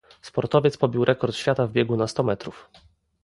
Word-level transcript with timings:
Sportowiec 0.21 0.77
pobił 0.77 1.05
rekord 1.05 1.35
świata 1.35 1.67
w 1.67 1.71
biegu 1.71 1.97
na 1.97 2.07
sto 2.07 2.23
metrów. 2.23 2.69